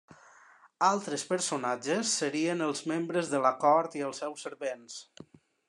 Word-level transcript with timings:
Altres 0.87 1.25
personatges 1.33 2.13
serien 2.21 2.65
els 2.69 2.81
membres 2.93 3.31
de 3.35 3.43
la 3.47 3.55
cort 3.67 3.99
i 4.01 4.05
els 4.09 4.23
seus 4.25 4.47
servents. 4.49 4.99